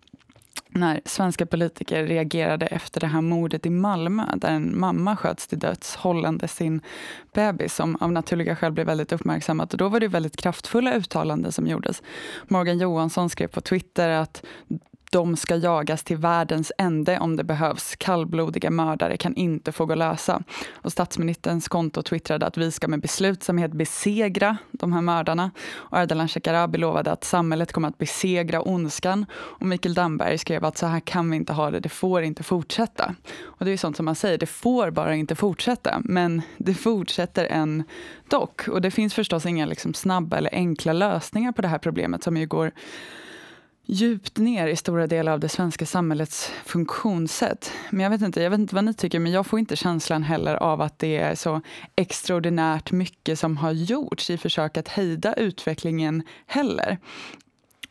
[0.71, 5.59] när svenska politiker reagerade efter det här mordet i Malmö där en mamma sköts till
[5.59, 6.81] döds hållande sin
[7.33, 9.71] bebis som av naturliga skäl blev väldigt uppmärksammat.
[9.71, 12.03] Och då var det väldigt kraftfulla uttalanden som gjordes.
[12.47, 14.43] Morgan Johansson skrev på Twitter att
[15.09, 17.95] de ska jagas till världens ände om det behövs.
[17.95, 20.43] Kallblodiga mördare kan inte få gå lösa.
[20.71, 25.51] Och statsministerns konto twittrade att vi ska med beslutsamhet besegra de här mördarna.
[25.71, 29.25] Och Ardalan Shekarabi lovade att samhället kommer att besegra ondskan.
[29.31, 32.43] Och Mikael Damberg skrev att så här kan vi inte ha det, det får inte
[32.43, 33.15] fortsätta.
[33.41, 36.01] Och det är sånt som man säger, det får bara inte fortsätta.
[36.03, 37.83] Men det fortsätter än
[38.29, 38.67] dock.
[38.67, 42.37] Och det finns förstås inga liksom snabba eller enkla lösningar på det här problemet som
[42.37, 42.71] ju går
[43.89, 47.71] djupt ner i stora delar av det svenska samhällets funktionssätt.
[47.89, 50.23] Men jag vet inte, jag vet inte vad ni tycker, men jag får inte känslan
[50.23, 51.61] heller av att det är så
[51.95, 56.97] extraordinärt mycket som har gjorts i försök att hejda utvecklingen heller.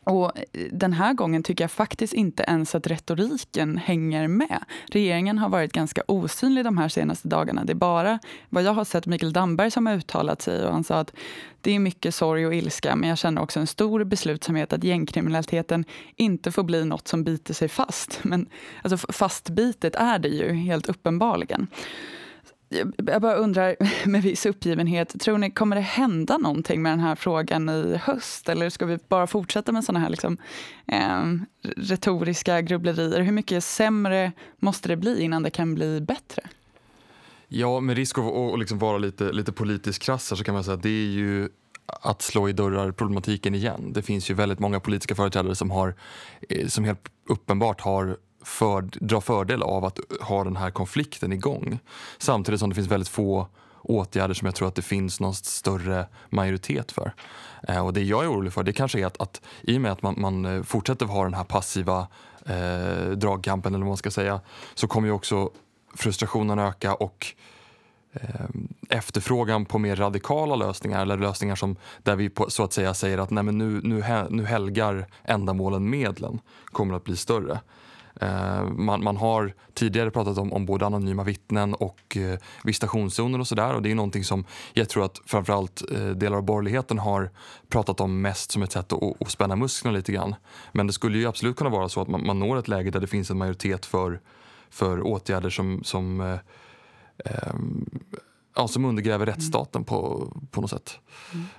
[0.09, 4.63] Och eh, den här gången tycker jag faktiskt inte ens att retoriken hänger med.
[4.91, 7.63] Regeringen har varit ganska osynlig de här senaste dagarna.
[7.65, 8.19] Det är bara
[8.49, 11.13] vad jag har sett Mikael Damberg som har uttalat sig och han sa att
[11.61, 15.85] det är mycket sorg och ilska men jag känner också en stor beslutsamhet att gängkriminaliteten
[16.15, 18.19] inte får bli något som biter sig fast.
[18.23, 18.47] Men
[18.83, 21.67] alltså, fastbitet är det ju helt uppenbarligen.
[22.69, 23.75] Jag bara undrar
[24.07, 28.49] med viss uppgivenhet, tror ni kommer det hända någonting med den här frågan i höst?
[28.49, 30.37] Eller ska vi bara fortsätta med sådana här liksom,
[30.87, 31.23] eh,
[31.77, 33.21] retoriska grubblerier?
[33.21, 36.41] Hur mycket sämre måste det bli innan det kan bli bättre?
[37.47, 40.63] Ja, med risk att att liksom vara lite, lite politiskt krass här så kan man
[40.63, 41.49] säga att det är ju
[42.01, 43.93] att slå i dörrar problematiken igen.
[43.93, 45.95] Det finns ju väldigt många politiska företrädare som, har,
[46.49, 51.79] eh, som helt uppenbart har för, dra fördel av att ha den här konflikten igång.
[52.17, 53.47] Samtidigt som det finns väldigt få
[53.81, 57.13] åtgärder som jag tror att det finns någon större majoritet för.
[57.67, 59.91] Eh, och det jag är orolig för det kanske är att, att i och med
[59.91, 62.07] att man, man eh, fortsätter ha den här passiva
[62.45, 64.41] eh, dragkampen eller vad man ska säga
[64.73, 65.49] så kommer ju också
[65.95, 67.27] frustrationen öka och
[68.13, 68.45] eh,
[68.89, 73.17] efterfrågan på mer radikala lösningar eller lösningar som där vi på, så att säga säger
[73.17, 77.59] att nej men nu, nu, nu helgar ändamålen medlen kommer att bli större.
[78.19, 83.47] Eh, man, man har tidigare pratat om, om både anonyma vittnen och eh, visitationszoner och
[83.47, 87.29] sådär och det är någonting som jag tror att framförallt eh, delar av borgerligheten har
[87.69, 90.35] pratat om mest som ett sätt att, att spänna musklerna lite grann.
[90.71, 92.99] Men det skulle ju absolut kunna vara så att man, man når ett läge där
[92.99, 94.19] det finns en majoritet för,
[94.69, 96.39] för åtgärder som, som eh,
[97.25, 97.85] ehm,
[98.55, 100.99] ja, som undergräver rättsstaten på, på något sätt.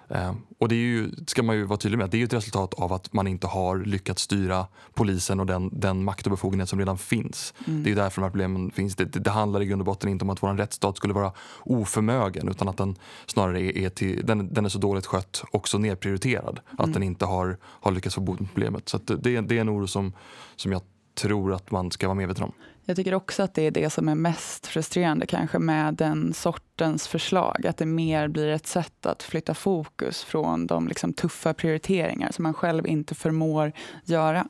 [0.09, 2.75] Eh, och det är ju, ska man ju vara tydlig med, det är ett resultat
[2.75, 6.79] av att man inte har lyckats styra polisen och den, den makt och befogenhet som
[6.79, 7.55] redan finns.
[7.67, 8.97] Det är därför de här problemen finns.
[8.97, 12.49] Det, det, handlar i grund och botten inte om att vår rättsstat skulle vara oförmögen
[12.49, 15.79] utan att den snarare är, är, till, den, den är så dåligt skött och så
[15.79, 18.89] nedprioriterad att den inte har, har lyckats få bot på problemet.
[18.89, 20.13] Så det, det är en oro som,
[20.57, 20.83] som jag
[21.15, 22.53] tror att man ska vara medveten om.
[22.85, 27.09] Jag tycker också att det är det som är mest frustrerande kanske med den sortens
[27.09, 27.67] förslag.
[27.67, 32.43] Att det mer blir ett sätt att flytta fokus från de liksom tuffa prioriteringar som
[32.43, 33.73] man själv inte förmår
[34.05, 34.47] göra.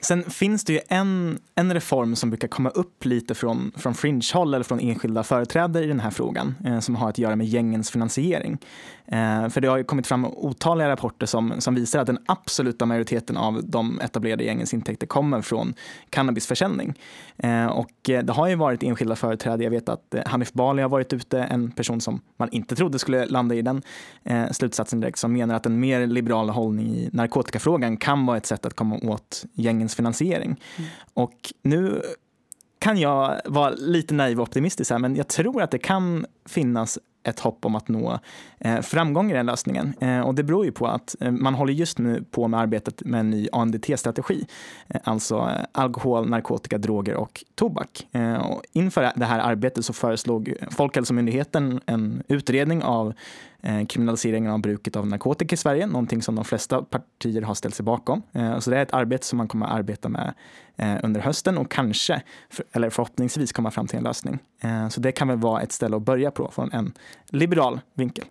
[0.00, 4.54] Sen finns det ju en, en reform som brukar komma upp lite från, från fringe-håll
[4.54, 7.90] eller från enskilda företrädare i den här frågan eh, som har att göra med gängens
[7.90, 8.58] finansiering.
[9.06, 12.86] Eh, för det har ju kommit fram otaliga rapporter som, som visar att den absoluta
[12.86, 15.74] majoriteten av de etablerade gängens intäkter kommer från
[16.10, 16.94] cannabisförsäljning.
[17.36, 20.82] Eh, och eh, det har ju varit enskilda företrädare, jag vet att eh, Hanif Bali
[20.82, 23.82] har varit ute, en person som man inte trodde skulle landa i den
[24.24, 28.46] eh, slutsatsen direkt, som menar att en mer liberal hållning i narkotikafrågan kan vara ett
[28.46, 30.60] sätt att komma åt gängens finansiering.
[31.14, 32.02] Och nu
[32.78, 36.98] kan jag vara lite naiv och optimistisk här, men jag tror att det kan finnas
[37.28, 38.18] ett hopp om att nå
[38.58, 39.94] eh, framgång i den lösningen.
[40.00, 43.02] Eh, och det beror ju på att eh, man håller just nu på med arbetet
[43.04, 44.46] med en ny ANDT-strategi,
[44.88, 48.06] eh, alltså eh, alkohol, narkotika, droger och tobak.
[48.12, 53.14] Eh, och inför det här arbetet så föreslog Folkhälsomyndigheten en utredning av
[53.62, 57.74] Eh, kriminaliseringen av bruket av narkotika i Sverige, någonting som de flesta partier har ställt
[57.74, 58.22] sig bakom.
[58.32, 60.34] Eh, så det är ett arbete som man kommer att arbeta med
[60.76, 62.22] eh, under hösten och kanske,
[62.72, 64.38] eller förhoppningsvis komma fram till en lösning.
[64.90, 66.92] Så det kan väl vara ett ställe att börja på från en
[67.30, 68.24] liberal vinkel.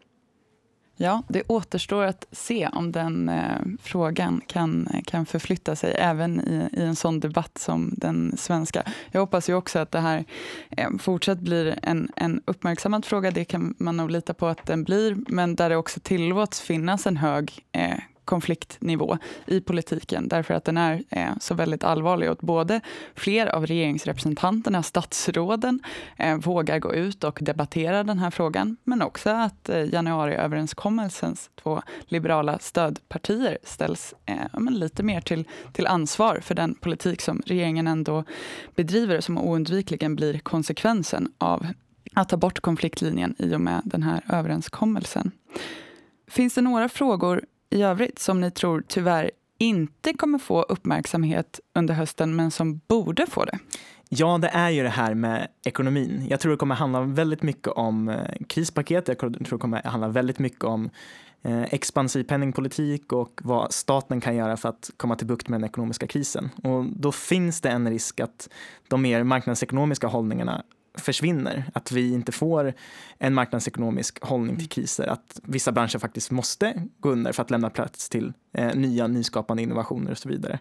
[1.00, 6.70] Ja, det återstår att se om den eh, frågan kan, kan förflytta sig även i,
[6.80, 8.84] i en sån debatt som den svenska.
[9.12, 10.26] Jag hoppas ju också att det här
[10.70, 13.32] eh, fortsatt blir en, en uppmärksammad fråga.
[13.32, 17.08] Det kan man nog lita på att den blir, men där det också tillåts finnas
[17.08, 22.38] en hög eh, konfliktnivå i politiken därför att den är eh, så väldigt allvarlig och
[22.38, 22.82] både
[23.16, 25.80] fler av regeringsrepresentanterna, statsråden,
[26.18, 31.82] eh, vågar gå ut och debattera den här frågan men också att eh, januariöverenskommelsens två
[32.06, 38.24] liberala stödpartier ställs eh, lite mer till, till ansvar för den politik som regeringen ändå
[38.76, 41.68] bedriver som oundvikligen blir konsekvensen av
[42.14, 45.32] att ta bort konfliktlinjen i och med den här överenskommelsen.
[46.28, 51.94] Finns det några frågor i övrigt som ni tror tyvärr inte kommer få uppmärksamhet under
[51.94, 53.60] hösten men som borde få det?
[54.10, 56.28] Ja, det är ju det här med ekonomin.
[56.30, 58.18] Jag tror det kommer handla väldigt mycket om eh,
[58.50, 59.08] krispaket.
[59.08, 60.90] Jag tror det kommer handla väldigt mycket om
[61.42, 65.70] eh, expansiv penningpolitik och vad staten kan göra för att komma till bukt med den
[65.70, 66.50] ekonomiska krisen.
[66.64, 68.50] Och då finns det en risk att
[68.88, 70.64] de mer marknadsekonomiska hållningarna
[70.98, 72.74] försvinner, att vi inte får
[73.18, 74.70] en marknadsekonomisk hållning till mm.
[74.70, 79.08] kriser, att vissa branscher faktiskt måste gå under för att lämna plats till eh, nya
[79.08, 80.60] nyskapande innovationer och så vidare.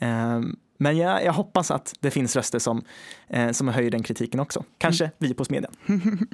[0.00, 0.40] Eh,
[0.78, 2.84] men jag, jag, hoppas att det finns röster som,
[3.28, 4.64] eh, som höjer den kritiken också.
[4.78, 5.14] Kanske mm.
[5.18, 5.72] vi på Smedjan.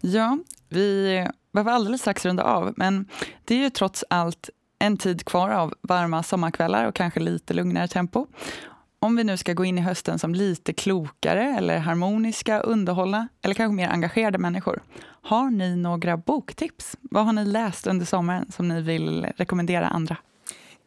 [0.00, 3.06] ja, vi behöver alldeles strax runda av, men
[3.44, 7.88] det är ju trots allt en tid kvar av varma sommarkvällar och kanske lite lugnare
[7.88, 8.26] tempo
[9.02, 13.54] om vi nu ska gå in i hösten som lite klokare eller harmoniska, underhållna eller
[13.54, 14.82] kanske mer engagerade människor.
[15.22, 16.96] Har ni några boktips?
[17.00, 20.16] Vad har ni läst under sommaren som ni vill rekommendera andra?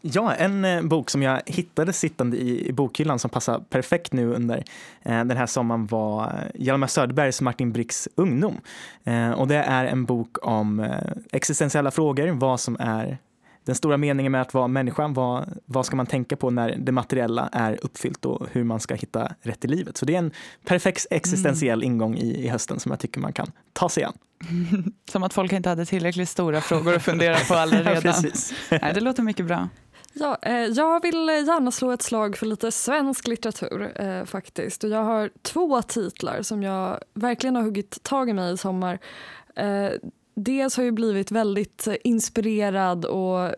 [0.01, 4.33] Ja, en eh, bok som jag hittade sittande i, i bokhyllan som passar perfekt nu
[4.33, 4.57] under
[5.01, 8.57] eh, den här sommaren var eh, Hjalmar Söderbergs Martin Bricks Ungdom.
[9.03, 13.17] Eh, och det är en bok om eh, existentiella frågor, vad som är
[13.65, 16.91] den stora meningen med att vara människa, vad, vad ska man tänka på när det
[16.91, 19.97] materiella är uppfyllt och hur man ska hitta rätt i livet.
[19.97, 20.31] Så det är en
[20.65, 21.93] perfekt existentiell mm.
[21.93, 24.13] ingång i, i hösten som jag tycker man kan ta sig an.
[25.11, 28.31] Som att folk inte hade tillräckligt stora frågor att fundera på alldeles redan.
[28.81, 29.69] Nej, det låter mycket bra.
[30.13, 34.83] Ja, eh, jag vill gärna slå ett slag för lite svensk litteratur eh, faktiskt.
[34.83, 38.99] Och jag har två titlar som jag verkligen har huggit tag i mig i sommar.
[39.55, 39.89] Eh,
[40.35, 43.55] dels har jag blivit väldigt inspirerad och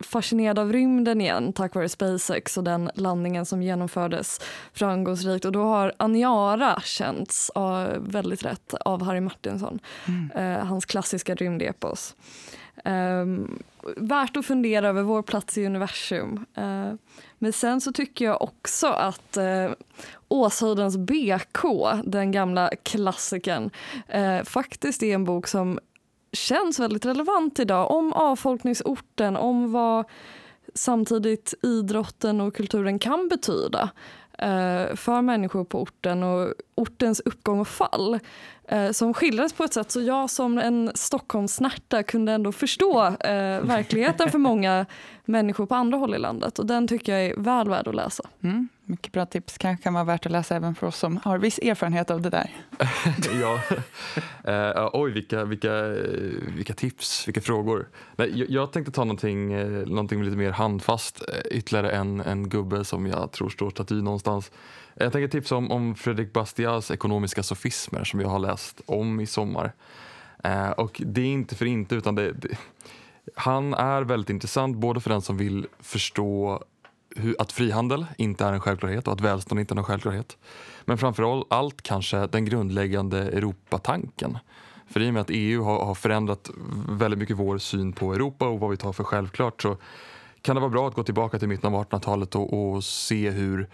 [0.00, 4.40] fascinerad av rymden igen tack vare SpaceX och den landningen som genomfördes
[4.72, 5.44] framgångsrikt.
[5.44, 7.50] Och då har Aniara känts
[7.98, 10.58] väldigt rätt av Harry Martinsson, mm.
[10.58, 12.16] uh, hans klassiska rymdepos.
[12.84, 13.62] Um,
[13.96, 16.46] värt att fundera över vår plats i universum.
[16.58, 16.94] Uh,
[17.38, 19.74] men sen så tycker jag också att uh,
[20.28, 21.64] Åshöjdens BK,
[22.04, 23.70] den gamla klassikern,
[24.14, 25.78] uh, faktiskt är en bok som
[26.32, 27.90] känns väldigt relevant idag.
[27.90, 30.04] Om avfolkningsorten, om vad
[30.74, 33.90] samtidigt idrotten och kulturen kan betyda
[34.38, 38.18] eh, för människor på orten och ortens uppgång och fall
[38.68, 43.60] eh, som skildrades på ett sätt så jag som en Stockholmssnärta kunde ändå förstå eh,
[43.60, 44.86] verkligheten för många
[45.24, 48.24] människor på andra håll i landet och den tycker jag är väl värd att läsa.
[48.42, 51.38] Mm, mycket bra tips, kanske kan vara värt att läsa även för oss som har
[51.38, 52.50] viss erfarenhet av det där.
[53.40, 53.60] ja,
[54.48, 57.88] uh, oj vilka, vilka, eh, vilka tips, vilka frågor.
[58.16, 62.48] Nej, jag, jag tänkte ta någonting, uh, någonting lite mer handfast, uh, ytterligare en, en
[62.48, 64.50] gubbe som jag tror står staty någonstans.
[64.94, 69.26] Jag tänker tipsa om, om Fredrik Bastias ekonomiska sofismer som jag har läst om i
[69.26, 69.72] sommar.
[70.76, 72.48] och det är inte för inte utan det, det
[73.34, 76.62] han är väldigt intressant både för den som vill förstå
[77.38, 80.36] att frihandel inte är en självklarhet och att välstånd inte är en självklarhet.
[80.84, 84.38] Men framför allt kanske den grundläggande Europatanken.
[84.86, 86.50] För i och med att EU har, har förändrat
[86.88, 89.76] väldigt mycket vår syn på Europa och vad vi tar för självklart så
[90.42, 93.68] kan det vara bra att gå tillbaka till mitten av 1800-talet och, och se hur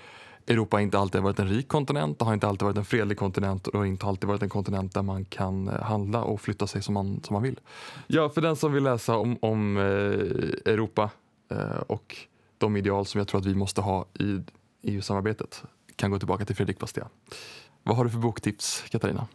[0.46, 3.18] Europa inte alltid har varit en rik kontinent, det har inte alltid varit en fredlig
[3.18, 6.82] kontinent och inte alltid varit en kontinent där man kan eh, handla och flytta sig
[6.82, 7.60] som man, som man vill.
[8.06, 11.10] Ja, för den som vill läsa om, om eh, Europa
[11.50, 12.16] eh, och
[12.58, 14.42] de ideal som jag tror att vi måste ha i
[14.82, 15.62] EU-samarbetet
[15.96, 17.12] kan gå tillbaka till Fredrik Bastiat.
[17.82, 19.26] Vad har du för boktips, Katarina?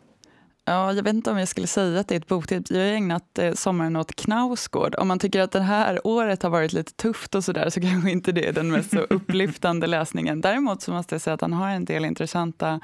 [0.65, 2.71] Ja, jag vet inte om jag skulle säga att det är ett boktips.
[2.71, 4.95] Jag har ägnat eh, sommaren åt Knausgård.
[4.95, 8.11] Om man tycker att det här året har varit lite tufft och sådär så kanske
[8.11, 10.41] inte det är den mest så upplyftande läsningen.
[10.41, 12.79] Däremot så måste jag säga att han har en del intressanta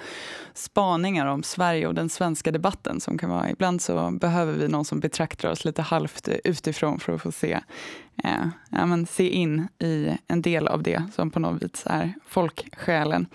[0.53, 4.85] spaningar om Sverige och den svenska debatten som kan vara, ibland så behöver vi någon
[4.85, 7.59] som betraktar oss lite halvt utifrån för att få se,
[8.23, 12.13] eh, ja, men se in i en del av det som på något vis är
[12.27, 13.27] folksjälen.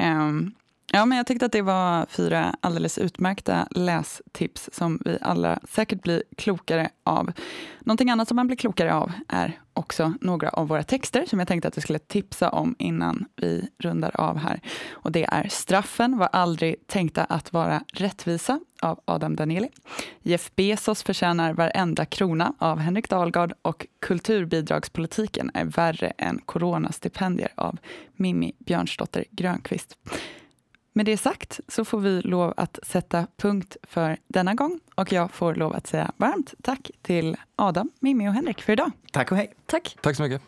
[0.00, 0.54] Um,
[0.94, 6.02] Ja, men jag tyckte att det var fyra alldeles utmärkta lästips som vi alla säkert
[6.02, 7.32] blir klokare av.
[7.80, 11.48] Någonting annat som man blir klokare av är också några av våra texter som jag
[11.48, 14.60] tänkte att vi skulle tipsa om innan vi rundar av här.
[14.90, 19.68] Och det är Straffen var aldrig tänkta att vara rättvisa av Adam Danieli.
[20.22, 27.78] Jeff Bezos förtjänar varenda krona av Henrik Dahlgard och Kulturbidragspolitiken är värre än coronastipendier av
[28.16, 29.96] Mimmi Björnsdotter Grönqvist.
[30.94, 35.30] Med det sagt så får vi lov att sätta punkt för denna gång och jag
[35.30, 38.90] får lov att säga varmt tack till Adam, Mimmi och Henrik för idag.
[39.12, 39.54] Tack och hej.
[39.66, 39.96] Tack.
[40.00, 40.42] Tack så mycket.